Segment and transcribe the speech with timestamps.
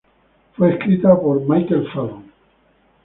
[0.57, 2.23] Fue escrita por Michael Fallon.